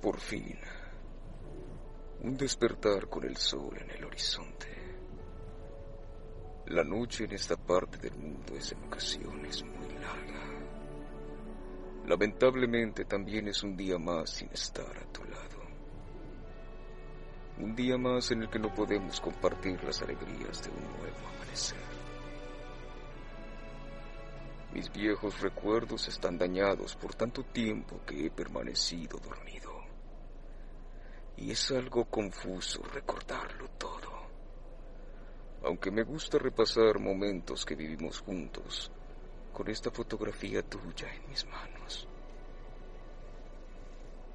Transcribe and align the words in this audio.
Por 0.00 0.18
fin, 0.18 0.56
un 2.22 2.34
despertar 2.34 3.06
con 3.08 3.24
el 3.24 3.36
sol 3.36 3.76
en 3.78 3.90
el 3.90 4.04
horizonte. 4.04 4.66
La 6.68 6.82
noche 6.82 7.24
en 7.24 7.32
esta 7.32 7.56
parte 7.56 7.98
del 7.98 8.16
mundo 8.16 8.54
es 8.56 8.72
en 8.72 8.84
ocasiones 8.84 9.62
muy 9.62 9.92
larga. 9.94 10.40
Lamentablemente 12.06 13.04
también 13.04 13.48
es 13.48 13.62
un 13.62 13.76
día 13.76 13.98
más 13.98 14.30
sin 14.30 14.48
estar 14.48 14.96
a 14.96 15.12
tu 15.12 15.22
lado. 15.24 15.60
Un 17.58 17.76
día 17.76 17.98
más 17.98 18.30
en 18.30 18.42
el 18.42 18.48
que 18.48 18.58
no 18.58 18.72
podemos 18.74 19.20
compartir 19.20 19.84
las 19.84 20.00
alegrías 20.00 20.62
de 20.62 20.70
un 20.70 20.82
nuevo 20.98 21.28
amanecer. 21.34 21.90
Mis 24.72 24.90
viejos 24.92 25.40
recuerdos 25.40 26.08
están 26.08 26.38
dañados 26.38 26.96
por 26.96 27.14
tanto 27.14 27.42
tiempo 27.42 28.00
que 28.06 28.26
he 28.26 28.30
permanecido 28.30 29.18
dormido. 29.18 29.69
Y 31.36 31.50
es 31.50 31.70
algo 31.70 32.04
confuso 32.04 32.82
recordarlo 32.82 33.68
todo. 33.78 34.10
Aunque 35.64 35.90
me 35.90 36.02
gusta 36.02 36.38
repasar 36.38 36.98
momentos 36.98 37.64
que 37.64 37.74
vivimos 37.74 38.20
juntos, 38.20 38.90
con 39.52 39.68
esta 39.68 39.90
fotografía 39.90 40.62
tuya 40.62 41.12
en 41.12 41.28
mis 41.28 41.46
manos. 41.46 42.08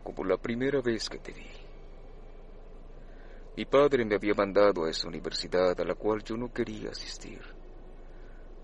Como 0.04 0.24
la 0.24 0.38
primera 0.38 0.82
vez 0.82 1.10
que 1.10 1.18
te 1.18 1.32
vi. 1.32 1.50
Mi 3.58 3.66
padre 3.66 4.04
me 4.04 4.16
había 4.16 4.34
mandado 4.34 4.86
a 4.86 4.90
esa 4.90 5.08
universidad 5.08 5.80
a 5.80 5.86
la 5.86 5.96
cual 5.96 6.22
yo 6.24 6.36
no 6.36 6.52
quería 6.52 6.90
asistir. 6.90 7.42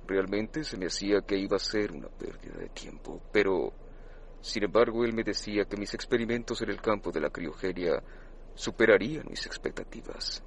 Realmente 0.06 0.64
se 0.64 0.78
me 0.78 0.88
hacía 0.88 1.22
que 1.22 1.38
iba 1.38 1.56
a 1.56 1.60
ser 1.60 1.94
una 1.94 2.10
pérdida 2.10 2.60
de 2.60 2.70
tiempo, 2.70 3.22
pero, 3.32 3.72
sin 4.42 4.66
embargo, 4.66 5.06
él 5.06 5.14
me 5.14 5.24
decía 5.24 5.64
que 5.64 5.78
mis 5.78 5.94
experimentos 5.94 6.62
en 6.62 6.70
el 6.72 6.82
campo 6.82 7.12
de 7.12 7.22
la 7.22 7.30
criogenia 7.30 8.04
superarían 8.56 9.28
mis 9.30 9.46
expectativas. 9.46 10.44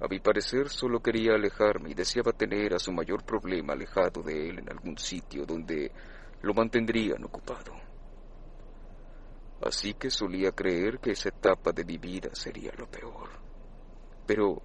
A 0.00 0.08
mi 0.08 0.18
parecer 0.18 0.68
solo 0.68 1.00
quería 1.00 1.34
alejarme 1.34 1.90
y 1.90 1.94
deseaba 1.94 2.32
tener 2.32 2.74
a 2.74 2.78
su 2.80 2.92
mayor 2.92 3.24
problema 3.24 3.72
alejado 3.72 4.22
de 4.22 4.48
él 4.48 4.58
en 4.58 4.68
algún 4.68 4.98
sitio 4.98 5.46
donde 5.46 5.92
lo 6.42 6.54
mantendrían 6.54 7.22
ocupado. 7.24 7.72
Así 9.64 9.94
que 9.94 10.10
solía 10.10 10.50
creer 10.50 10.98
que 10.98 11.12
esa 11.12 11.28
etapa 11.28 11.70
de 11.70 11.84
mi 11.84 11.98
vida 11.98 12.30
sería 12.32 12.72
lo 12.76 12.90
peor. 12.90 13.30
Pero, 14.26 14.60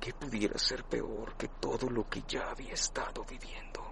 ¿qué 0.00 0.12
pudiera 0.14 0.58
ser 0.58 0.82
peor 0.82 1.36
que 1.36 1.46
todo 1.60 1.88
lo 1.88 2.08
que 2.08 2.24
ya 2.26 2.50
había 2.50 2.72
estado 2.72 3.24
viviendo? 3.24 3.91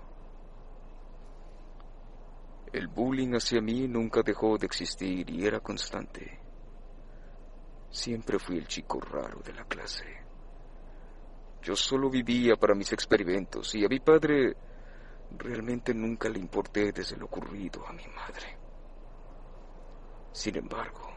El 2.72 2.86
bullying 2.86 3.34
hacia 3.34 3.60
mí 3.60 3.88
nunca 3.88 4.22
dejó 4.22 4.56
de 4.56 4.66
existir 4.66 5.28
y 5.28 5.44
era 5.44 5.58
constante. 5.58 6.38
Siempre 7.90 8.38
fui 8.38 8.58
el 8.58 8.68
chico 8.68 9.00
raro 9.00 9.40
de 9.44 9.52
la 9.52 9.64
clase. 9.64 10.04
Yo 11.62 11.74
solo 11.74 12.08
vivía 12.08 12.54
para 12.54 12.76
mis 12.76 12.92
experimentos 12.92 13.74
y 13.74 13.84
a 13.84 13.88
mi 13.88 13.98
padre 13.98 14.56
realmente 15.36 15.92
nunca 15.92 16.28
le 16.28 16.38
importé 16.38 16.92
desde 16.92 17.16
lo 17.16 17.26
ocurrido 17.26 17.86
a 17.86 17.92
mi 17.92 18.06
madre. 18.06 18.56
Sin 20.32 20.56
embargo, 20.56 21.12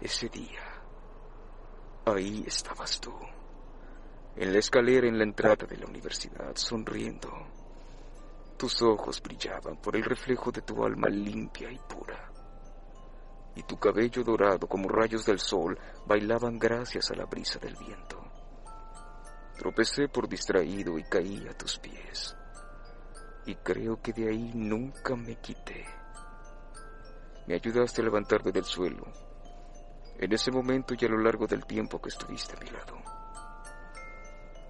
ese 0.00 0.28
día, 0.28 0.62
ahí 2.04 2.44
estabas 2.46 3.00
tú, 3.00 3.14
en 4.36 4.52
la 4.52 4.58
escalera 4.58 5.08
en 5.08 5.16
la 5.16 5.24
entrada 5.24 5.66
de 5.66 5.78
la 5.78 5.86
universidad, 5.86 6.54
sonriendo. 6.56 7.30
Tus 8.62 8.80
ojos 8.80 9.20
brillaban 9.20 9.78
por 9.78 9.96
el 9.96 10.04
reflejo 10.04 10.52
de 10.52 10.62
tu 10.62 10.84
alma 10.84 11.08
limpia 11.08 11.68
y 11.68 11.78
pura, 11.78 12.30
y 13.56 13.64
tu 13.64 13.76
cabello 13.76 14.22
dorado 14.22 14.68
como 14.68 14.88
rayos 14.88 15.26
del 15.26 15.40
sol 15.40 15.76
bailaban 16.06 16.60
gracias 16.60 17.10
a 17.10 17.16
la 17.16 17.24
brisa 17.24 17.58
del 17.58 17.74
viento. 17.74 18.22
Tropecé 19.58 20.06
por 20.06 20.28
distraído 20.28 20.96
y 20.96 21.02
caí 21.02 21.44
a 21.48 21.58
tus 21.58 21.76
pies, 21.80 22.36
y 23.46 23.56
creo 23.56 24.00
que 24.00 24.12
de 24.12 24.28
ahí 24.28 24.52
nunca 24.54 25.16
me 25.16 25.34
quité. 25.40 25.84
Me 27.48 27.56
ayudaste 27.56 28.00
a 28.00 28.04
levantarme 28.04 28.52
del 28.52 28.64
suelo. 28.64 29.02
En 30.20 30.32
ese 30.32 30.52
momento 30.52 30.94
y 30.96 31.04
a 31.04 31.08
lo 31.08 31.18
largo 31.18 31.48
del 31.48 31.66
tiempo 31.66 32.00
que 32.00 32.10
estuviste 32.10 32.56
a 32.56 32.60
mi 32.60 32.70
lado. 32.70 32.94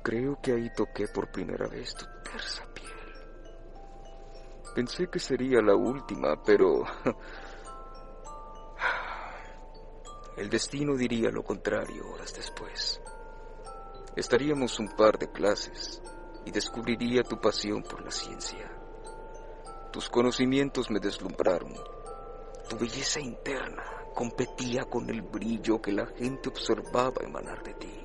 Creo 0.02 0.40
que 0.40 0.52
ahí 0.52 0.70
toqué 0.74 1.08
por 1.08 1.30
primera 1.30 1.68
vez 1.68 1.94
tu 1.94 2.06
tersa 2.24 2.64
piel. 2.72 3.01
Pensé 4.74 5.08
que 5.08 5.18
sería 5.18 5.60
la 5.60 5.74
última, 5.74 6.42
pero... 6.42 6.84
El 10.36 10.48
destino 10.48 10.96
diría 10.96 11.30
lo 11.30 11.42
contrario 11.42 12.08
horas 12.10 12.32
después. 12.34 13.02
Estaríamos 14.16 14.78
un 14.78 14.88
par 14.88 15.18
de 15.18 15.30
clases 15.30 16.00
y 16.46 16.50
descubriría 16.50 17.22
tu 17.22 17.38
pasión 17.38 17.82
por 17.82 18.02
la 18.02 18.10
ciencia. 18.10 18.70
Tus 19.92 20.08
conocimientos 20.08 20.90
me 20.90 21.00
deslumbraron 21.00 21.74
tu 22.68 22.78
belleza 22.78 23.20
interna 23.20 23.82
competía 24.14 24.84
con 24.84 25.08
el 25.10 25.22
brillo 25.22 25.80
que 25.80 25.92
la 25.92 26.06
gente 26.06 26.48
observaba 26.48 27.22
emanar 27.22 27.62
de 27.62 27.74
ti. 27.74 28.02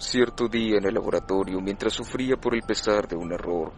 Cierto 0.00 0.46
día 0.46 0.78
en 0.78 0.86
el 0.86 0.94
laboratorio, 0.94 1.60
mientras 1.60 1.92
sufría 1.92 2.36
por 2.36 2.54
el 2.54 2.62
pesar 2.62 3.08
de 3.08 3.16
un 3.16 3.32
error, 3.32 3.72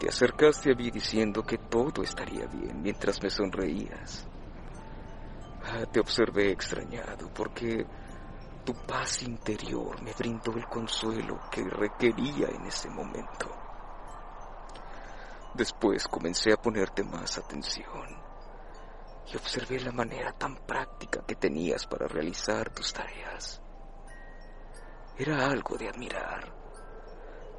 te 0.00 0.08
acercaste 0.08 0.72
a 0.72 0.74
mí 0.74 0.90
diciendo 0.90 1.42
que 1.42 1.58
todo 1.58 2.02
estaría 2.02 2.46
bien 2.46 2.80
mientras 2.80 3.22
me 3.22 3.28
sonreías. 3.28 4.26
Ah, 5.62 5.84
te 5.92 6.00
observé 6.00 6.50
extrañado 6.50 7.28
porque 7.34 7.86
tu 8.64 8.72
paz 8.86 9.22
interior 9.24 10.02
me 10.02 10.14
brindó 10.14 10.52
el 10.56 10.64
consuelo 10.64 11.38
que 11.50 11.62
requería 11.64 12.48
en 12.48 12.64
ese 12.64 12.88
momento. 12.88 13.54
Después 15.52 16.08
comencé 16.08 16.54
a 16.54 16.56
ponerte 16.56 17.04
más 17.04 17.36
atención 17.36 18.08
y 19.30 19.36
observé 19.36 19.80
la 19.80 19.92
manera 19.92 20.32
tan 20.32 20.56
práctica 20.66 21.22
que 21.26 21.36
tenías 21.36 21.86
para 21.86 22.08
realizar 22.08 22.70
tus 22.70 22.90
tareas. 22.92 23.61
Era 25.24 25.46
algo 25.46 25.76
de 25.76 25.88
admirar, 25.88 26.52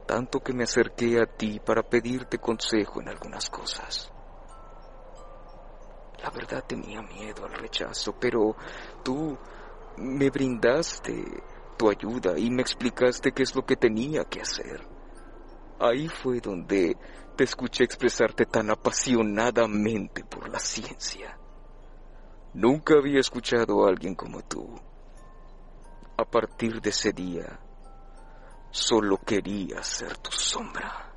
tanto 0.06 0.42
que 0.42 0.52
me 0.52 0.66
acerqué 0.66 1.22
a 1.22 1.26
ti 1.26 1.62
para 1.62 1.82
pedirte 1.82 2.38
consejo 2.38 3.00
en 3.00 3.08
algunas 3.08 3.50
cosas. 3.50 4.12
La 6.22 6.30
verdad 6.30 6.66
tenía 6.68 7.02
miedo 7.02 7.46
al 7.46 7.54
rechazo, 7.54 8.20
pero 8.20 8.58
tú 9.02 9.38
me 9.96 10.30
brindaste 10.30 11.24
tu 11.78 11.90
ayuda 11.90 12.38
y 12.38 12.52
me 12.52 12.62
explicaste 12.62 13.32
qué 13.32 13.44
es 13.44 13.56
lo 13.56 13.66
que 13.66 13.78
tenía 13.78 14.26
que 14.26 14.42
hacer. 14.42 14.86
Ahí 15.80 16.10
fue 16.10 16.42
donde 16.42 16.98
te 17.38 17.46
escuché 17.46 17.86
expresarte 17.86 18.46
tan 18.46 18.72
apasionadamente 18.72 20.26
por 20.26 20.50
la 20.50 20.60
ciencia. 20.60 21.40
Nunca 22.56 22.96
había 22.96 23.22
escuchado 23.22 23.86
a 23.86 23.88
alguien 23.88 24.16
como 24.16 24.42
tú. 24.42 24.93
A 26.16 26.26
partir 26.26 26.80
de 26.80 26.92
ese 26.92 27.12
día, 27.12 27.60
solo 28.70 29.18
quería 29.18 29.82
ser 29.82 30.16
tu 30.18 30.32
sombra. 30.32 31.12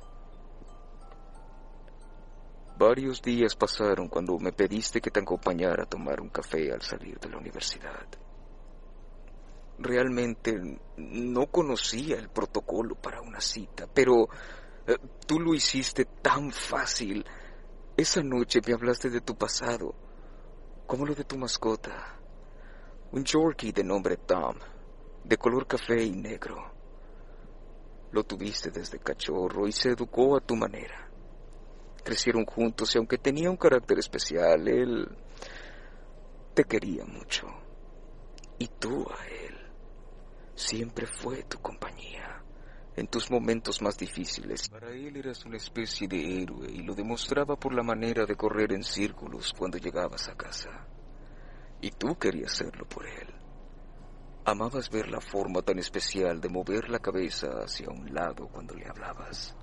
Varios 2.79 3.21
días 3.21 3.55
pasaron 3.55 4.07
cuando 4.07 4.39
me 4.39 4.51
pediste 4.53 4.99
que 4.99 5.11
te 5.11 5.19
acompañara 5.19 5.83
a 5.83 5.89
tomar 5.89 6.19
un 6.19 6.29
café 6.29 6.71
al 6.71 6.81
salir 6.81 7.19
de 7.19 7.29
la 7.29 7.37
universidad. 7.37 8.07
Realmente 9.77 10.79
no 10.97 11.45
conocía 11.47 12.17
el 12.17 12.29
protocolo 12.29 12.95
para 12.95 13.21
una 13.21 13.39
cita, 13.39 13.87
pero 13.91 14.27
eh, 14.87 14.97
tú 15.27 15.39
lo 15.39 15.53
hiciste 15.53 16.05
tan 16.05 16.51
fácil. 16.51 17.23
Esa 17.95 18.23
noche 18.23 18.61
me 18.65 18.73
hablaste 18.73 19.11
de 19.11 19.21
tu 19.21 19.35
pasado, 19.35 19.93
como 20.87 21.05
lo 21.05 21.13
de 21.13 21.23
tu 21.23 21.37
mascota. 21.37 22.19
Un 23.11 23.23
Yorkie 23.23 23.71
de 23.71 23.83
nombre 23.83 24.17
Tom, 24.17 24.55
de 25.27 25.37
color 25.37 25.67
café 25.67 26.01
y 26.01 26.11
negro. 26.11 26.71
Lo 28.11 28.23
tuviste 28.23 28.71
desde 28.71 28.99
cachorro 28.99 29.67
y 29.67 29.71
se 29.73 29.89
educó 29.89 30.37
a 30.37 30.39
tu 30.39 30.55
manera. 30.55 31.09
Crecieron 32.03 32.45
juntos 32.45 32.95
y 32.95 32.97
aunque 32.97 33.17
tenía 33.17 33.49
un 33.49 33.57
carácter 33.57 33.99
especial, 33.99 34.67
él 34.67 35.07
te 36.53 36.63
quería 36.63 37.03
mucho. 37.03 37.47
Y 38.57 38.67
tú 38.79 39.05
a 39.09 39.25
él. 39.27 39.55
Siempre 40.55 41.05
fue 41.05 41.43
tu 41.43 41.59
compañía 41.59 42.41
en 42.95 43.07
tus 43.07 43.29
momentos 43.29 43.81
más 43.81 43.97
difíciles. 43.97 44.69
Para 44.69 44.89
él 44.89 45.17
eras 45.17 45.45
una 45.45 45.57
especie 45.57 46.07
de 46.07 46.41
héroe 46.41 46.71
y 46.71 46.81
lo 46.81 46.95
demostraba 46.95 47.55
por 47.55 47.73
la 47.73 47.83
manera 47.83 48.25
de 48.25 48.35
correr 48.35 48.73
en 48.73 48.83
círculos 48.83 49.53
cuando 49.55 49.77
llegabas 49.77 50.27
a 50.29 50.35
casa. 50.35 50.87
Y 51.79 51.91
tú 51.91 52.17
querías 52.17 52.53
serlo 52.53 52.87
por 52.87 53.05
él. 53.05 53.36
Amabas 54.49 54.89
ver 54.89 55.09
la 55.09 55.19
forma 55.19 55.61
tan 55.61 55.77
especial 55.77 56.39
de 56.39 56.47
mover 56.47 56.89
la 56.89 56.99
cabeza 56.99 57.49
hacia 57.65 57.89
un 57.89 58.13
lado 58.13 58.47
cuando 58.47 58.75
le 58.75 58.87
hablabas. 58.87 59.53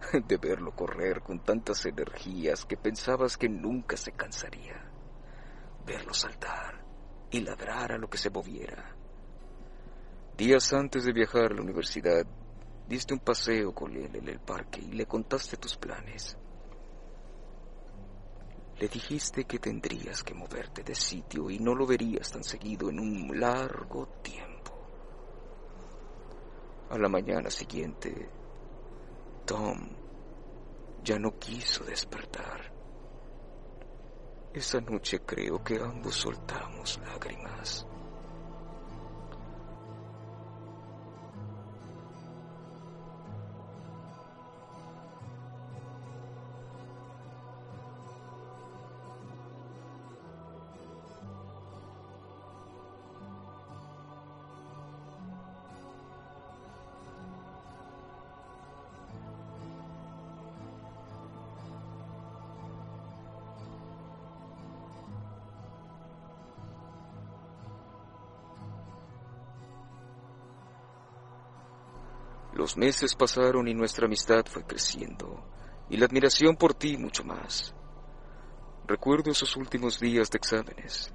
de 0.26 0.36
verlo 0.36 0.74
correr 0.74 1.22
con 1.22 1.44
tantas 1.44 1.86
energías 1.86 2.64
que 2.64 2.76
pensabas 2.76 3.36
que 3.36 3.48
nunca 3.48 3.96
se 3.96 4.10
cansaría, 4.10 4.90
verlo 5.86 6.12
saltar 6.12 6.84
y 7.30 7.38
ladrar 7.38 7.92
a 7.92 7.98
lo 7.98 8.10
que 8.10 8.18
se 8.18 8.30
moviera. 8.30 8.96
Días 10.36 10.72
antes 10.72 11.04
de 11.04 11.12
viajar 11.12 11.52
a 11.52 11.54
la 11.54 11.62
universidad, 11.62 12.26
diste 12.88 13.14
un 13.14 13.20
paseo 13.20 13.72
con 13.72 13.94
él 13.94 14.10
en 14.16 14.28
el 14.28 14.40
parque 14.40 14.80
y 14.80 14.90
le 14.90 15.06
contaste 15.06 15.56
tus 15.56 15.76
planes. 15.76 16.36
Le 18.78 18.88
dijiste 18.88 19.44
que 19.44 19.58
tendrías 19.58 20.22
que 20.22 20.34
moverte 20.34 20.82
de 20.82 20.94
sitio 20.94 21.48
y 21.48 21.58
no 21.58 21.74
lo 21.74 21.86
verías 21.86 22.30
tan 22.30 22.44
seguido 22.44 22.90
en 22.90 23.00
un 23.00 23.40
largo 23.40 24.06
tiempo. 24.22 24.72
A 26.90 26.98
la 26.98 27.08
mañana 27.08 27.48
siguiente, 27.48 28.28
Tom 29.46 29.88
ya 31.02 31.18
no 31.18 31.38
quiso 31.38 31.84
despertar. 31.84 32.72
Esa 34.52 34.80
noche 34.80 35.20
creo 35.20 35.62
que 35.64 35.76
ambos 35.80 36.16
soltamos 36.16 36.98
lágrimas. 36.98 37.86
Los 72.56 72.78
meses 72.78 73.14
pasaron 73.14 73.68
y 73.68 73.74
nuestra 73.74 74.06
amistad 74.06 74.46
fue 74.46 74.64
creciendo, 74.64 75.44
y 75.90 75.98
la 75.98 76.06
admiración 76.06 76.56
por 76.56 76.72
ti 76.72 76.96
mucho 76.96 77.22
más. 77.22 77.74
Recuerdo 78.86 79.30
esos 79.30 79.54
últimos 79.56 80.00
días 80.00 80.30
de 80.30 80.38
exámenes. 80.38 81.12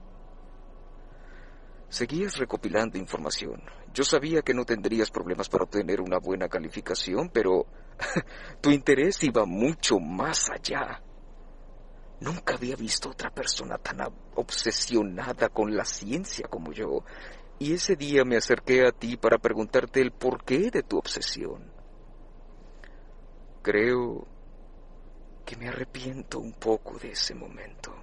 Seguías 1.89 2.38
recopilando 2.38 2.99
información. 2.99 3.59
Yo 3.91 4.03
sabía 4.03 4.43
que 4.43 4.53
no 4.53 4.65
tendrías 4.65 5.09
problemas 5.09 5.49
para 5.49 5.63
obtener 5.63 5.99
una 5.99 6.19
buena 6.19 6.47
calificación, 6.47 7.31
pero 7.33 7.65
tu 8.61 8.69
interés 8.69 9.23
iba 9.23 9.43
mucho 9.43 9.97
más 9.97 10.47
allá. 10.51 11.01
Nunca 12.19 12.53
había 12.53 12.75
visto 12.75 13.09
otra 13.09 13.31
persona 13.31 13.79
tan 13.79 13.97
obsesionada 14.35 15.49
con 15.49 15.75
la 15.75 15.85
ciencia 15.85 16.47
como 16.47 16.71
yo, 16.71 17.03
y 17.62 17.74
ese 17.74 17.96
día 17.96 18.25
me 18.25 18.38
acerqué 18.38 18.88
a 18.88 18.92
ti 18.92 19.18
para 19.18 19.38
preguntarte 19.38 20.02
el 20.02 20.12
porqué 20.12 20.72
de 20.72 20.81
tu 20.81 20.98
obsesión. 20.98 21.72
Creo 23.62 24.28
que 25.46 25.56
me 25.58 25.69
arrepiento 25.69 26.40
un 26.40 26.54
poco 26.54 26.98
de 26.98 27.12
ese 27.12 27.36
momento. 27.36 27.94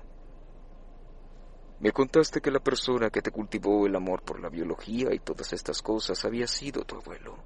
Me 1.81 1.91
contaste 1.91 2.41
que 2.41 2.53
la 2.53 2.61
persona 2.61 3.11
que 3.11 3.21
te 3.21 3.33
cultivó 3.33 3.85
el 3.85 3.97
amor 3.97 4.23
por 4.23 4.39
la 4.39 4.49
biología 4.49 5.13
y 5.13 5.19
todas 5.19 5.53
estas 5.53 5.83
cosas 5.83 6.25
había 6.25 6.47
sido 6.47 6.85
tu 6.85 6.95
abuelo. 6.95 7.37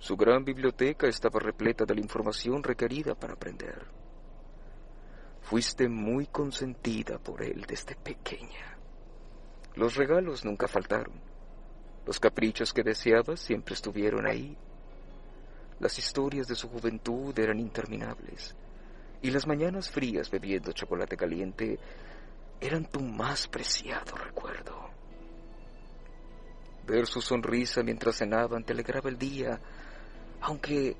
Su 0.00 0.16
gran 0.16 0.44
biblioteca 0.44 1.06
estaba 1.06 1.38
repleta 1.38 1.84
de 1.84 1.94
la 1.94 2.00
información 2.00 2.64
requerida 2.64 3.14
para 3.14 3.34
aprender. 3.34 3.86
Fuiste 5.42 5.88
muy 5.88 6.26
consentida 6.26 7.16
por 7.20 7.44
él 7.44 7.64
desde 7.68 7.94
pequeña. 7.94 8.75
Los 9.76 9.94
regalos 9.94 10.42
nunca 10.42 10.66
faltaron. 10.66 11.20
Los 12.06 12.18
caprichos 12.18 12.72
que 12.72 12.82
deseabas 12.82 13.40
siempre 13.40 13.74
estuvieron 13.74 14.26
ahí. 14.26 14.56
Las 15.80 15.98
historias 15.98 16.46
de 16.46 16.54
su 16.54 16.68
juventud 16.70 17.38
eran 17.38 17.60
interminables. 17.60 18.56
Y 19.20 19.30
las 19.30 19.46
mañanas 19.46 19.90
frías 19.90 20.30
bebiendo 20.30 20.72
chocolate 20.72 21.16
caliente 21.16 21.78
eran 22.58 22.86
tu 22.86 23.00
más 23.00 23.46
preciado 23.48 24.16
recuerdo. 24.16 24.88
Ver 26.86 27.06
su 27.06 27.20
sonrisa 27.20 27.82
mientras 27.82 28.16
cenaban 28.16 28.64
te 28.64 28.72
alegraba 28.72 29.10
el 29.10 29.18
día, 29.18 29.60
aunque 30.40 30.96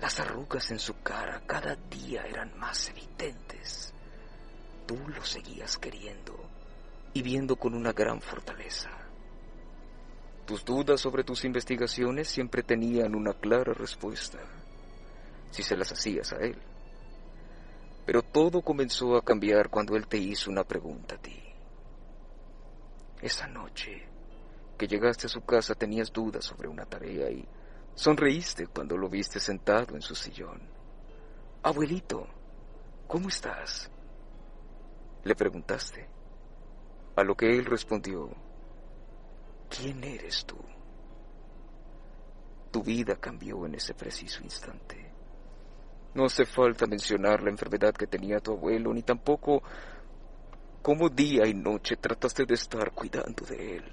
las 0.00 0.18
arrugas 0.18 0.72
en 0.72 0.80
su 0.80 1.00
cara 1.02 1.42
cada 1.46 1.76
día 1.76 2.22
eran 2.22 2.58
más 2.58 2.88
evidentes. 2.88 3.94
Tú 4.86 4.98
lo 5.08 5.24
seguías 5.24 5.78
queriendo 5.78 6.42
y 7.14 7.22
viendo 7.22 7.56
con 7.56 7.74
una 7.74 7.92
gran 7.92 8.20
fortaleza. 8.20 8.90
Tus 10.46 10.64
dudas 10.64 11.00
sobre 11.00 11.24
tus 11.24 11.44
investigaciones 11.44 12.28
siempre 12.28 12.62
tenían 12.62 13.14
una 13.14 13.34
clara 13.34 13.72
respuesta, 13.72 14.38
si 15.50 15.62
se 15.62 15.76
las 15.76 15.92
hacías 15.92 16.32
a 16.32 16.36
él. 16.36 16.58
Pero 18.04 18.22
todo 18.22 18.62
comenzó 18.62 19.16
a 19.16 19.22
cambiar 19.22 19.68
cuando 19.68 19.96
él 19.96 20.08
te 20.08 20.18
hizo 20.18 20.50
una 20.50 20.64
pregunta 20.64 21.14
a 21.14 21.18
ti. 21.18 21.40
Esa 23.20 23.46
noche 23.46 24.08
que 24.76 24.88
llegaste 24.88 25.26
a 25.26 25.30
su 25.30 25.42
casa 25.42 25.76
tenías 25.76 26.12
dudas 26.12 26.44
sobre 26.44 26.66
una 26.66 26.84
tarea 26.86 27.30
y 27.30 27.46
sonreíste 27.94 28.66
cuando 28.66 28.96
lo 28.96 29.08
viste 29.08 29.38
sentado 29.38 29.94
en 29.94 30.02
su 30.02 30.16
sillón. 30.16 30.60
Abuelito, 31.62 32.26
¿cómo 33.06 33.28
estás? 33.28 33.88
Le 35.22 35.36
preguntaste. 35.36 36.21
A 37.14 37.22
lo 37.22 37.34
que 37.34 37.46
él 37.46 37.66
respondió, 37.66 38.30
¿quién 39.68 40.02
eres 40.02 40.46
tú? 40.46 40.56
Tu 42.70 42.82
vida 42.82 43.16
cambió 43.16 43.66
en 43.66 43.74
ese 43.74 43.92
preciso 43.92 44.42
instante. 44.42 45.12
No 46.14 46.24
hace 46.24 46.46
falta 46.46 46.86
mencionar 46.86 47.42
la 47.42 47.50
enfermedad 47.50 47.92
que 47.94 48.06
tenía 48.06 48.40
tu 48.40 48.52
abuelo, 48.52 48.94
ni 48.94 49.02
tampoco 49.02 49.62
cómo 50.80 51.08
día 51.10 51.46
y 51.46 51.54
noche 51.54 51.96
trataste 51.96 52.44
de 52.44 52.54
estar 52.54 52.92
cuidando 52.92 53.44
de 53.44 53.76
él. 53.76 53.84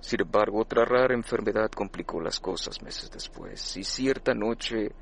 Sin 0.00 0.20
embargo, 0.20 0.60
otra 0.60 0.84
rara 0.84 1.14
enfermedad 1.14 1.70
complicó 1.70 2.20
las 2.20 2.38
cosas 2.40 2.82
meses 2.82 3.10
después, 3.10 3.76
y 3.78 3.84
cierta 3.84 4.34
noche 4.34 4.92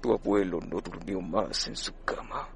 tu 0.00 0.12
abuelo 0.12 0.60
no 0.60 0.80
durmió 0.80 1.20
más 1.20 1.66
en 1.66 1.74
su 1.74 1.92
cama. 2.04 2.48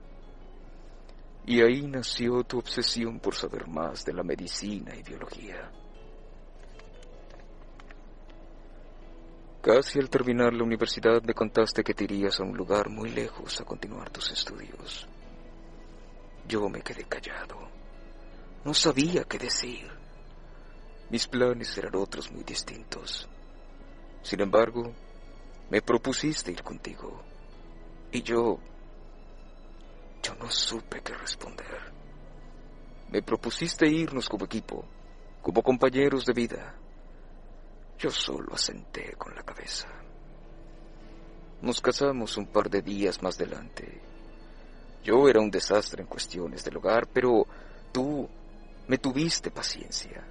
Y 1.47 1.63
ahí 1.63 1.87
nació 1.87 2.43
tu 2.43 2.59
obsesión 2.59 3.21
por 3.21 3.35
saber 3.35 3.69
más 3.69 4.05
de 4.05 4.13
la 4.13 4.25
medicina 4.25 4.95
y 4.97 5.03
biología. 5.03 5.71
Casi 9.63 9.99
al 9.99 10.11
terminar 10.11 10.53
la 10.53 10.65
universidad 10.65 11.23
me 11.23 11.35
contaste 11.35 11.85
que 11.85 11.95
te 11.95 12.05
irías 12.05 12.39
a 12.41 12.45
un 12.45 12.57
lugar 12.57 12.89
muy 12.89 13.11
lejos 13.11 13.61
a 13.61 13.65
continuar 13.65 14.11
tus 14.11 14.31
estudios. 14.31 15.07
Yo 16.49 16.69
me 16.69 16.83
quedé 16.83 17.05
callado. 17.05 17.69
No 18.65 18.75
sabía 18.75 19.25
qué 19.25 19.39
decir. 19.39 19.89
Mis 21.11 21.29
planes 21.29 21.77
eran 21.79 21.95
otros 21.97 22.31
muy 22.33 22.43
distintos. 22.43 23.29
Sin 24.23 24.41
embargo, 24.41 24.93
me 25.71 25.83
propusiste 25.83 26.51
ir 26.51 26.63
contigo. 26.63 27.23
Y 28.11 28.23
yo 28.23 28.59
yo 30.23 30.35
no 30.37 30.51
supe 30.51 31.01
qué 31.03 31.15
responder. 31.15 31.93
Me 33.11 33.23
propusiste 33.23 33.87
irnos 33.87 34.29
como 34.29 34.45
equipo, 34.45 34.85
como 35.43 35.63
compañeros 35.63 36.25
de 36.25 36.33
vida. 36.33 36.75
Yo 37.99 38.11
solo 38.11 38.55
asenté 38.55 39.15
con 39.15 39.35
la 39.35 39.43
cabeza. 39.43 39.89
Nos 41.63 41.81
casamos 41.81 42.37
un 42.37 42.47
par 42.47 42.69
de 42.69 42.83
días 42.83 43.23
más 43.23 43.37
adelante. 43.37 44.03
Yo 45.03 45.29
era 45.29 45.41
un 45.41 45.51
desastre 45.51 46.03
en 46.03 46.09
cuestiones 46.09 46.65
del 46.65 46.77
hogar, 46.77 47.07
pero 47.07 47.47
tú 47.93 48.29
me 48.89 48.99
tuviste 48.99 49.51
paciencia. 49.51 50.25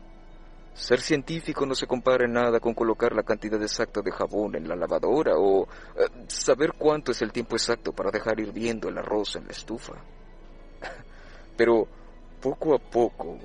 Ser 0.75 0.99
científico 0.99 1.65
no 1.65 1.73
se 1.73 1.87
compara 1.87 2.25
en 2.25 2.33
nada 2.33 2.59
con 2.59 2.73
colocar 2.73 3.15
la 3.15 3.23
cantidad 3.23 3.61
exacta 3.63 4.01
de 4.01 4.11
jabón 4.11 4.55
en 4.55 4.67
la 4.67 4.75
lavadora 4.75 5.37
o 5.37 5.63
eh, 5.63 6.25
saber 6.27 6.73
cuánto 6.77 7.13
es 7.13 7.21
el 7.21 7.31
tiempo 7.31 7.55
exacto 7.55 7.93
para 7.93 8.11
dejar 8.11 8.41
hirviendo 8.41 8.89
el 8.89 8.97
arroz 8.97 9.37
en 9.37 9.45
la 9.45 9.53
estufa. 9.53 9.93
Pero 11.57 11.87
poco 12.41 12.75
a 12.75 12.79
poco 12.79 13.39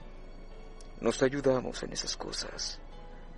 nos 1.00 1.22
ayudamos 1.22 1.80
en 1.84 1.92
esas 1.92 2.16
cosas 2.16 2.80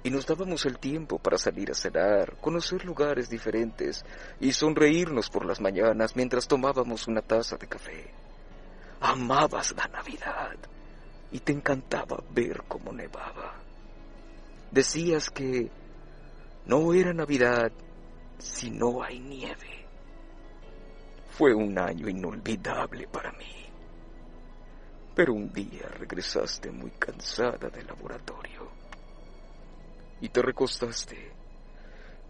y 0.03 0.11
nos 0.11 0.27
dábamos 0.27 0.65
el 0.65 0.79
tiempo 0.79 1.19
para 1.19 1.37
salir 1.37 1.71
a 1.71 1.75
cenar, 1.75 2.37
conocer 2.41 2.87
lugares 2.87 3.29
diferentes 3.29 4.07
y 4.41 4.53
sonreírnos 4.53 5.29
por 5.29 5.45
las 5.45 5.61
mañanas 5.61 6.17
mientras 6.17 6.49
tomábamos 6.49 7.09
una 7.09 7.21
taza 7.21 7.59
de 7.59 7.69
café. 7.69 8.11
Amabas 9.01 9.75
la 9.77 9.87
Navidad 9.89 10.57
y 11.31 11.41
te 11.41 11.53
encantaba 11.53 12.23
ver 12.31 12.63
cómo 12.67 12.91
nevaba. 12.91 13.62
Decías 14.73 15.29
que 15.29 15.71
no 16.65 16.95
era 16.95 17.13
Navidad 17.13 17.71
si 18.39 18.71
no 18.71 19.03
hay 19.03 19.21
nieve? 19.21 19.87
Fue 21.29 21.53
un 21.53 21.79
año 21.79 22.09
inolvidable 22.09 23.07
para 23.07 23.33
mí. 23.33 23.67
Pero 25.15 25.35
un 25.35 25.53
día 25.53 25.87
regresaste 25.99 26.71
muy 26.71 26.91
cansada 26.93 27.69
del 27.69 27.87
laboratorio 27.87 28.71
y 30.23 30.31
te 30.31 30.41
recostaste. 30.41 31.33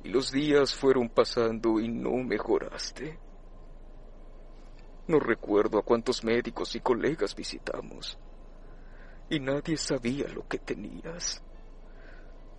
Y 0.02 0.08
los 0.08 0.32
días 0.32 0.74
fueron 0.74 1.10
pasando 1.10 1.78
y 1.78 1.86
no 1.86 2.16
mejoraste. 2.16 3.20
No 5.06 5.20
recuerdo 5.20 5.78
a 5.78 5.82
cuántos 5.82 6.24
médicos 6.24 6.74
y 6.74 6.80
colegas 6.80 7.36
visitamos. 7.36 8.18
Y 9.30 9.38
nadie 9.38 9.76
sabía 9.76 10.26
lo 10.26 10.48
que 10.48 10.58
tenías. 10.58 11.40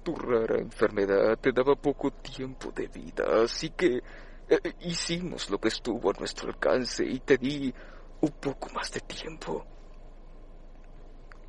Tu 0.03 0.15
rara 0.15 0.59
enfermedad 0.59 1.37
te 1.39 1.51
daba 1.53 1.75
poco 1.75 2.11
tiempo 2.11 2.71
de 2.71 2.87
vida, 2.87 3.23
así 3.43 3.69
que 3.69 4.01
eh, 4.49 4.73
hicimos 4.81 5.49
lo 5.49 5.57
que 5.59 5.69
estuvo 5.69 6.09
a 6.09 6.19
nuestro 6.19 6.49
alcance 6.49 7.05
y 7.05 7.19
te 7.21 7.37
di 7.37 7.73
un 8.19 8.31
poco 8.31 8.67
más 8.73 8.91
de 8.91 8.99
tiempo. 8.99 9.65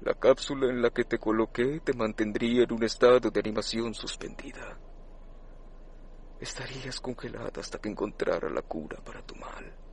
La 0.03 0.15
cápsula 0.15 0.71
en 0.71 0.83
la 0.83 0.91
que 0.91 1.05
te 1.05 1.19
coloqué 1.19 1.81
te 1.81 1.95
mantendría 1.95 2.63
en 2.63 2.73
un 2.73 2.85
estado 2.85 3.31
de 3.31 3.41
animación 3.41 3.93
suspendida. 3.95 4.79
Estarías 6.39 7.01
congelada 7.01 7.61
hasta 7.61 7.79
que 7.79 7.89
encontrara 7.89 8.51
la 8.51 8.63
cura 8.63 8.99
para 9.03 9.23
tu 9.23 9.35
mal. 9.35 9.84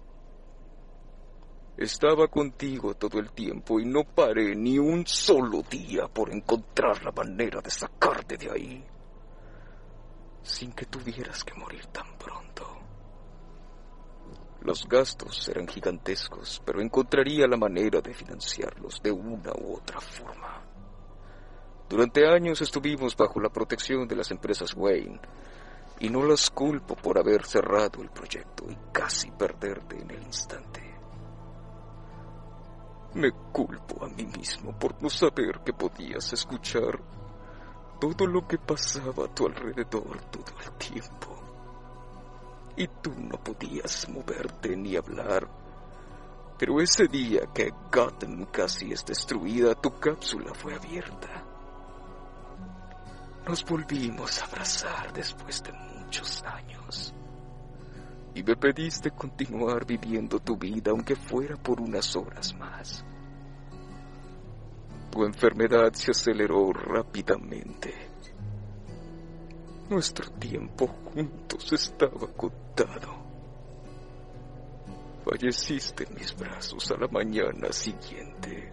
Estaba 1.78 2.28
contigo 2.28 2.94
todo 2.96 3.20
el 3.20 3.32
tiempo 3.32 3.80
y 3.80 3.86
no 3.86 4.04
paré 4.04 4.56
ni 4.56 4.78
un 4.78 5.08
solo 5.08 5.62
día 5.64 6.08
por 6.08 6.32
encontrar 6.32 7.04
la 7.04 7.12
manera 7.12 7.62
de 7.62 7.72
sacarte 7.72 8.38
de 8.38 8.52
ahí, 8.52 8.86
sin 10.44 10.74
que 10.74 10.86
tuvieras 10.86 11.44
que 11.44 11.54
morir 11.56 11.86
tan 11.88 12.18
pronto. 12.18 12.68
Los 14.62 14.88
gastos 14.88 15.50
eran 15.50 15.68
gigantescos, 15.68 16.62
pero 16.64 16.82
encontraría 16.82 17.48
la 17.48 17.58
manera 17.58 18.00
de 18.00 18.14
financiarlos 18.14 19.02
de 19.02 19.12
una 19.12 19.52
u 19.54 19.76
otra 19.78 20.00
forma. 20.00 20.64
Durante 21.90 22.28
años 22.28 22.62
estuvimos 22.62 23.16
bajo 23.18 23.40
la 23.40 23.50
protección 23.50 24.08
de 24.08 24.16
las 24.18 24.30
empresas 24.30 24.76
Wayne, 24.76 25.20
y 26.00 26.10
no 26.10 26.24
las 26.24 26.50
culpo 26.50 26.96
por 26.96 27.18
haber 27.18 27.46
cerrado 27.46 28.02
el 28.02 28.10
proyecto 28.12 28.66
y 28.70 28.78
casi 28.92 29.32
perderte 29.32 30.00
en 30.00 30.12
el 30.12 30.24
instante. 30.24 30.91
Me 33.14 33.32
culpo 33.52 34.06
a 34.06 34.10
mí 34.10 34.26
mismo 34.26 34.72
por 34.78 35.02
no 35.02 35.10
saber 35.10 35.60
que 35.66 35.74
podías 35.74 36.32
escuchar 36.34 37.00
todo 38.00 38.26
lo 38.26 38.48
que 38.48 38.58
pasaba 38.58 39.26
a 39.26 39.36
tu 39.36 39.48
alrededor 39.48 40.22
todo 40.32 40.56
el 40.64 40.72
tiempo 40.78 41.42
y 42.76 42.88
tú 42.88 43.14
no 43.18 43.38
podías 43.38 44.08
moverte 44.10 44.76
ni 44.76 44.96
hablar. 44.96 45.48
Pero 46.58 46.80
ese 46.80 47.08
día 47.08 47.42
que 47.54 47.74
Gotham 47.92 48.46
casi 48.46 48.92
es 48.92 49.06
destruida, 49.06 49.76
tu 49.76 50.00
cápsula 50.00 50.54
fue 50.54 50.76
abierta. 50.76 51.44
Nos 53.48 53.66
volvimos 53.66 54.42
a 54.42 54.46
abrazar 54.46 55.12
después 55.14 55.64
de 55.64 55.74
muchos 55.74 56.44
años. 56.44 57.14
Y 58.34 58.44
me 58.44 58.56
pediste 58.56 59.12
continuar 59.12 59.86
viviendo 59.86 60.40
tu 60.40 60.58
vida 60.58 60.92
aunque 60.92 61.16
fuera 61.16 61.56
por 61.58 61.82
unas 61.82 62.16
horas 62.16 62.56
más. 62.56 63.04
Tu 65.12 65.26
enfermedad 65.26 65.92
se 65.94 66.12
aceleró 66.12 66.72
rápidamente 66.72 68.12
nuestro 69.92 70.32
tiempo 70.32 70.88
juntos 70.88 71.74
estaba 71.74 72.26
contado. 72.28 73.22
Falleciste 75.26 76.06
en 76.06 76.16
mis 76.16 76.36
brazos 76.36 76.90
a 76.92 76.98
la 76.98 77.08
mañana 77.10 77.72
siguiente. 77.74 78.72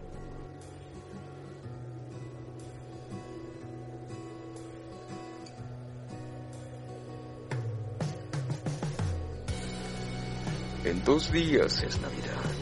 Dos 11.09 11.33
días 11.33 11.83
es 11.83 11.99
Navidad. 12.03 12.53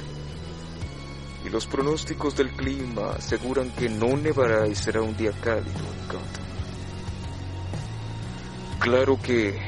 Y 1.45 1.49
los 1.49 1.67
pronósticos 1.67 2.37
del 2.37 2.53
clima 2.53 3.11
aseguran 3.19 3.71
que 3.73 3.88
no 3.88 4.17
nevará 4.17 4.69
y 4.69 4.75
será 4.76 5.03
un 5.03 5.17
día 5.17 5.33
cálido 5.33 5.67
en 5.67 6.07
Gotham. 6.07 6.47
Claro 8.79 9.21
que 9.21 9.59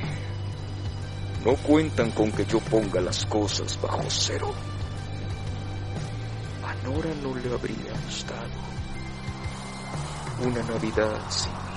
no 1.44 1.56
cuentan 1.56 2.12
con 2.12 2.30
que 2.30 2.47
yo 2.47 2.61
ponga 2.61 3.00
las 3.00 3.26
cosas 3.26 3.76
bajo 3.82 4.04
cero. 4.06 4.54
A 6.64 6.75
Nora 6.85 7.11
no 7.20 7.35
le 7.35 7.52
habría 7.52 7.92
gustado 8.06 8.68
una 10.40 10.62
Navidad 10.62 11.20
sin 11.30 11.67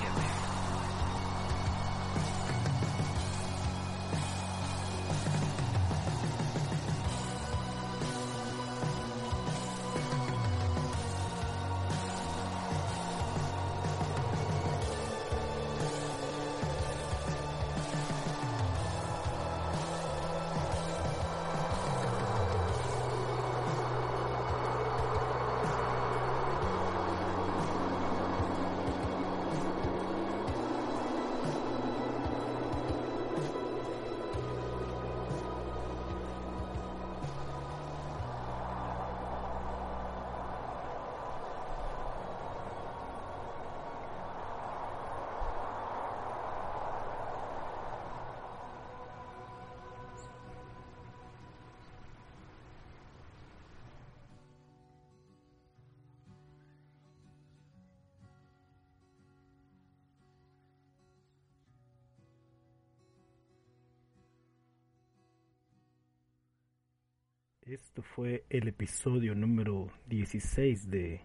Esto 67.72 68.02
fue 68.02 68.44
el 68.50 68.68
episodio 68.68 69.34
número 69.34 69.90
16 70.08 70.90
de 70.90 71.22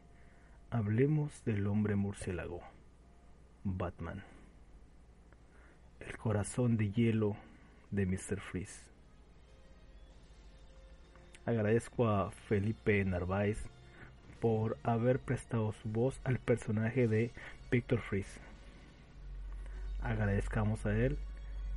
Hablemos 0.69 1.43
del 1.43 1.67
hombre 1.67 1.97
murciélago, 1.97 2.61
Batman. 3.65 4.23
El 5.99 6.17
corazón 6.17 6.77
de 6.77 6.89
hielo 6.93 7.35
de 7.91 8.05
Mr. 8.05 8.39
Freeze. 8.39 8.81
Agradezco 11.45 12.07
a 12.07 12.31
Felipe 12.31 13.03
Narváez 13.03 13.61
por 14.39 14.77
haber 14.83 15.19
prestado 15.19 15.73
su 15.73 15.89
voz 15.89 16.21
al 16.23 16.39
personaje 16.39 17.09
de 17.09 17.31
Victor 17.69 17.99
Freeze. 17.99 18.39
Agradezcamos 20.01 20.85
a 20.85 20.97
él 20.97 21.17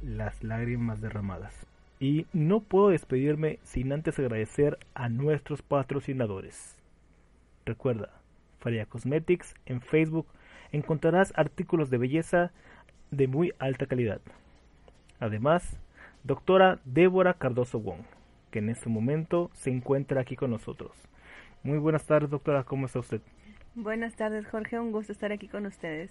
las 0.00 0.44
lágrimas 0.44 1.00
derramadas. 1.00 1.66
Y 2.00 2.26
no 2.32 2.60
puedo 2.60 2.88
despedirme 2.88 3.58
sin 3.62 3.92
antes 3.92 4.18
agradecer 4.18 4.78
a 4.94 5.10
nuestros 5.10 5.60
patrocinadores. 5.60 6.78
Recuerda, 7.66 8.10
Faria 8.58 8.86
Cosmetics 8.86 9.54
en 9.66 9.82
Facebook 9.82 10.26
encontrarás 10.72 11.32
artículos 11.36 11.90
de 11.90 11.98
belleza 11.98 12.52
de 13.10 13.28
muy 13.28 13.52
alta 13.58 13.84
calidad. 13.84 14.22
Además, 15.18 15.78
doctora 16.24 16.80
Débora 16.86 17.34
Cardoso 17.34 17.80
Wong, 17.80 18.00
que 18.50 18.60
en 18.60 18.70
este 18.70 18.88
momento 18.88 19.50
se 19.52 19.70
encuentra 19.70 20.22
aquí 20.22 20.36
con 20.36 20.50
nosotros. 20.50 20.92
Muy 21.62 21.78
buenas 21.78 22.06
tardes, 22.06 22.30
doctora, 22.30 22.64
¿cómo 22.64 22.86
está 22.86 23.00
usted? 23.00 23.20
Buenas 23.74 24.16
tardes, 24.16 24.46
Jorge, 24.46 24.80
un 24.80 24.90
gusto 24.90 25.12
estar 25.12 25.32
aquí 25.32 25.48
con 25.48 25.66
ustedes. 25.66 26.10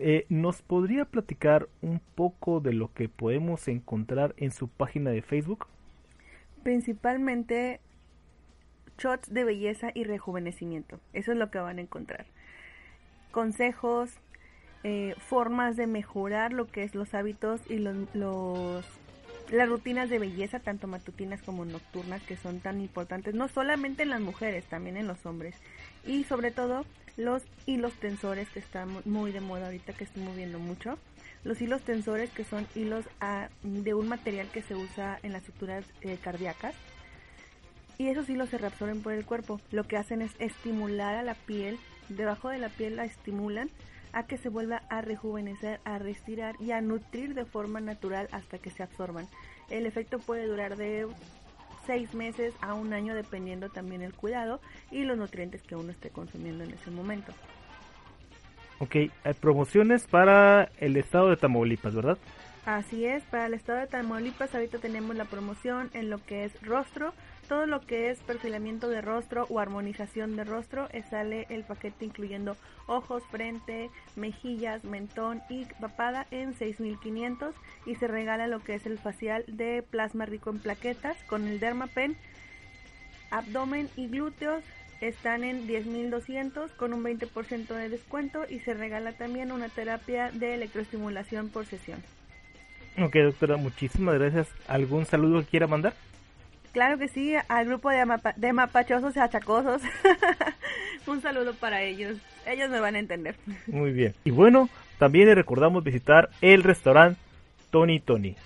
Eh, 0.00 0.26
¿Nos 0.28 0.62
podría 0.62 1.04
platicar 1.06 1.68
un 1.82 2.00
poco 2.14 2.60
de 2.60 2.72
lo 2.72 2.92
que 2.92 3.08
podemos 3.08 3.66
encontrar 3.66 4.32
en 4.36 4.52
su 4.52 4.68
página 4.68 5.10
de 5.10 5.22
Facebook? 5.22 5.66
Principalmente 6.62 7.80
shots 8.96 9.32
de 9.32 9.42
belleza 9.42 9.90
y 9.94 10.04
rejuvenecimiento. 10.04 11.00
Eso 11.12 11.32
es 11.32 11.38
lo 11.38 11.50
que 11.50 11.58
van 11.58 11.78
a 11.78 11.80
encontrar. 11.80 12.26
Consejos, 13.32 14.10
eh, 14.84 15.14
formas 15.18 15.76
de 15.76 15.88
mejorar 15.88 16.52
lo 16.52 16.68
que 16.68 16.84
es 16.84 16.94
los 16.94 17.12
hábitos 17.14 17.60
y 17.68 17.78
los, 17.78 18.84
las 19.50 19.68
rutinas 19.68 20.10
de 20.10 20.20
belleza, 20.20 20.60
tanto 20.60 20.86
matutinas 20.86 21.42
como 21.42 21.64
nocturnas, 21.64 22.22
que 22.22 22.36
son 22.36 22.60
tan 22.60 22.80
importantes, 22.80 23.34
no 23.34 23.48
solamente 23.48 24.04
en 24.04 24.10
las 24.10 24.20
mujeres, 24.20 24.64
también 24.66 24.96
en 24.96 25.08
los 25.08 25.26
hombres. 25.26 25.56
Y 26.06 26.22
sobre 26.22 26.52
todo 26.52 26.84
los 27.18 27.42
hilos 27.66 27.92
tensores, 27.94 28.48
que 28.48 28.60
están 28.60 28.88
muy 29.04 29.32
de 29.32 29.40
moda 29.40 29.66
ahorita, 29.66 29.92
que 29.92 30.04
estoy 30.04 30.22
moviendo 30.22 30.58
mucho. 30.58 30.98
Los 31.44 31.60
hilos 31.60 31.82
tensores, 31.82 32.30
que 32.30 32.44
son 32.44 32.66
hilos 32.74 33.04
ah, 33.20 33.48
de 33.62 33.92
un 33.92 34.08
material 34.08 34.48
que 34.48 34.62
se 34.62 34.76
usa 34.76 35.18
en 35.22 35.32
las 35.32 35.42
estructuras 35.42 35.84
eh, 36.00 36.16
cardíacas. 36.22 36.74
Y 37.98 38.06
esos 38.06 38.30
hilos 38.30 38.48
se 38.48 38.58
reabsorben 38.58 39.02
por 39.02 39.12
el 39.12 39.26
cuerpo. 39.26 39.60
Lo 39.72 39.82
que 39.84 39.96
hacen 39.96 40.22
es 40.22 40.30
estimular 40.38 41.16
a 41.16 41.24
la 41.24 41.34
piel, 41.34 41.78
debajo 42.08 42.50
de 42.50 42.58
la 42.58 42.68
piel 42.68 42.96
la 42.96 43.04
estimulan 43.04 43.68
a 44.12 44.22
que 44.22 44.38
se 44.38 44.48
vuelva 44.48 44.82
a 44.88 45.00
rejuvenecer, 45.00 45.80
a 45.84 45.98
respirar 45.98 46.54
y 46.60 46.70
a 46.70 46.80
nutrir 46.80 47.34
de 47.34 47.44
forma 47.44 47.80
natural 47.80 48.28
hasta 48.30 48.58
que 48.58 48.70
se 48.70 48.84
absorban. 48.84 49.26
El 49.70 49.86
efecto 49.86 50.20
puede 50.20 50.46
durar 50.46 50.76
de 50.76 51.08
seis 51.88 52.14
meses 52.14 52.54
a 52.60 52.74
un 52.74 52.92
año 52.92 53.14
dependiendo 53.14 53.70
también 53.70 54.02
el 54.02 54.12
cuidado 54.12 54.60
y 54.90 55.04
los 55.04 55.16
nutrientes 55.16 55.62
que 55.62 55.74
uno 55.74 55.90
esté 55.90 56.10
consumiendo 56.10 56.62
en 56.62 56.70
ese 56.70 56.90
momento. 56.90 57.32
Ok, 58.78 58.94
hay 59.24 59.34
promociones 59.40 60.06
para 60.06 60.70
el 60.78 60.98
estado 60.98 61.30
de 61.30 61.36
Tamaulipas, 61.36 61.94
¿verdad? 61.94 62.18
Así 62.66 63.06
es, 63.06 63.24
para 63.24 63.46
el 63.46 63.54
estado 63.54 63.78
de 63.78 63.86
Tamaulipas 63.86 64.54
ahorita 64.54 64.78
tenemos 64.78 65.16
la 65.16 65.24
promoción 65.24 65.88
en 65.94 66.10
lo 66.10 66.18
que 66.18 66.44
es 66.44 66.62
rostro, 66.62 67.14
todo 67.48 67.66
lo 67.66 67.80
que 67.80 68.10
es 68.10 68.18
perfilamiento 68.20 68.88
de 68.88 69.00
rostro 69.00 69.46
o 69.48 69.58
armonización 69.58 70.36
de 70.36 70.44
rostro, 70.44 70.88
eh, 70.92 71.02
sale 71.08 71.46
el 71.48 71.64
paquete 71.64 72.04
incluyendo 72.04 72.56
ojos, 72.86 73.22
frente, 73.30 73.90
mejillas, 74.16 74.84
mentón 74.84 75.42
y 75.48 75.64
papada 75.80 76.26
en 76.30 76.54
6500 76.54 77.54
y 77.86 77.94
se 77.96 78.06
regala 78.06 78.46
lo 78.46 78.60
que 78.60 78.74
es 78.74 78.86
el 78.86 78.98
facial 78.98 79.44
de 79.48 79.82
plasma 79.82 80.26
rico 80.26 80.50
en 80.50 80.58
plaquetas 80.58 81.16
con 81.24 81.48
el 81.48 81.58
Dermapen, 81.58 82.16
abdomen 83.30 83.88
y 83.96 84.08
glúteos 84.08 84.62
están 85.00 85.44
en 85.44 85.66
10.200 85.66 86.70
con 86.76 86.92
un 86.92 87.02
20% 87.04 87.68
de 87.68 87.88
descuento 87.88 88.44
y 88.48 88.60
se 88.60 88.74
regala 88.74 89.12
también 89.12 89.52
una 89.52 89.68
terapia 89.68 90.30
de 90.32 90.54
electroestimulación 90.54 91.48
por 91.48 91.66
sesión. 91.66 92.02
Ok, 93.00 93.14
doctora, 93.14 93.56
muchísimas 93.56 94.18
gracias. 94.18 94.48
¿Algún 94.66 95.06
saludo 95.06 95.40
que 95.40 95.46
quiera 95.46 95.68
mandar? 95.68 95.94
Claro 96.72 96.98
que 96.98 97.08
sí, 97.08 97.34
al 97.48 97.66
grupo 97.66 97.90
de, 97.90 98.04
de 98.36 98.52
mapachosos 98.52 99.16
y 99.16 99.18
achacosos. 99.20 99.82
Un 101.06 101.22
saludo 101.22 101.54
para 101.54 101.82
ellos. 101.82 102.18
Ellos 102.46 102.70
me 102.70 102.80
van 102.80 102.94
a 102.94 102.98
entender. 102.98 103.36
Muy 103.66 103.92
bien. 103.92 104.14
Y 104.24 104.30
bueno, 104.30 104.68
también 104.98 105.26
les 105.26 105.34
recordamos 105.34 105.84
visitar 105.84 106.30
el 106.40 106.62
restaurante 106.62 107.20
Tony 107.70 108.00
Tony. 108.00 108.36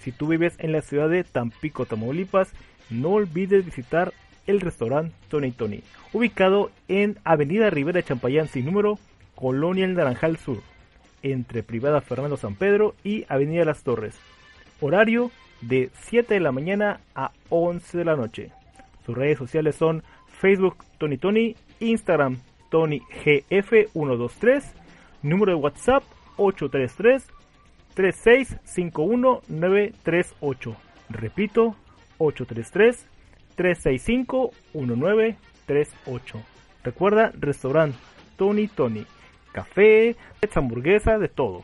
Si 0.00 0.12
tú 0.12 0.28
vives 0.28 0.54
en 0.58 0.72
la 0.72 0.82
ciudad 0.82 1.08
de 1.08 1.24
Tampico, 1.24 1.84
Tamaulipas, 1.84 2.52
no 2.90 3.10
olvides 3.10 3.64
visitar 3.64 4.12
el 4.46 4.60
restaurante 4.60 5.14
Tony 5.28 5.50
Tony, 5.50 5.82
ubicado 6.12 6.70
en 6.88 7.18
Avenida 7.24 7.70
Rivera 7.70 8.02
Champayán 8.02 8.48
sin 8.48 8.66
número, 8.66 8.98
Colonia 9.34 9.84
El 9.84 9.94
Naranjal 9.94 10.36
Sur 10.36 10.62
entre 11.22 11.62
Privada 11.62 12.00
Fernando 12.00 12.36
San 12.36 12.54
Pedro 12.54 12.94
y 13.02 13.24
Avenida 13.28 13.64
Las 13.64 13.82
Torres. 13.82 14.14
Horario 14.80 15.30
de 15.60 15.90
7 16.02 16.34
de 16.34 16.40
la 16.40 16.52
mañana 16.52 17.00
a 17.14 17.32
11 17.48 17.98
de 17.98 18.04
la 18.04 18.16
noche. 18.16 18.52
Sus 19.04 19.16
redes 19.16 19.38
sociales 19.38 19.74
son 19.76 20.02
Facebook 20.26 20.84
Tony 20.98 21.18
Tony, 21.18 21.56
Instagram 21.80 22.38
Tony 22.70 23.00
GF123, 23.24 24.62
número 25.22 25.52
de 25.52 25.56
WhatsApp 25.56 26.04
833 26.36 27.26
3651938. 27.94 30.76
Repito, 31.08 31.76
833 32.18 33.06
365 33.54 34.50
1938. 34.74 36.42
Recuerda, 36.84 37.32
restaurante 37.34 37.96
Tony 38.36 38.68
Tony 38.68 39.06
café, 39.56 40.16
hamburguesa, 40.54 41.18
de 41.18 41.28
todo. 41.28 41.62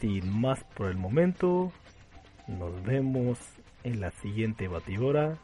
Sin 0.00 0.40
más 0.40 0.64
por 0.74 0.88
el 0.88 0.96
momento, 0.96 1.72
nos 2.58 2.82
vemos 2.82 3.38
en 3.84 4.00
la 4.00 4.10
siguiente 4.10 4.68
batidora 4.68 5.38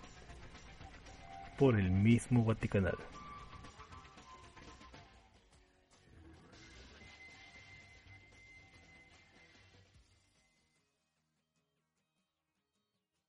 por 1.58 1.78
el 1.78 1.90
mismo 1.90 2.44
Vaticanal. 2.44 2.96